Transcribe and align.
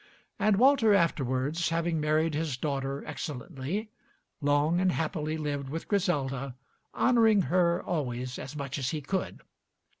And 0.39 0.55
Walter 0.55 0.95
afterwards, 0.95 1.69
having 1.69 2.01
married 2.01 2.33
his 2.33 2.57
daughter 2.57 3.05
excellently, 3.05 3.91
long 4.41 4.79
and 4.79 4.91
happily 4.91 5.37
lived 5.37 5.69
with 5.69 5.87
Griselda, 5.87 6.55
honoring 6.91 7.43
her 7.43 7.83
always 7.83 8.39
as 8.39 8.55
much 8.55 8.79
as 8.79 8.89
he 8.89 9.01
could. 9.01 9.41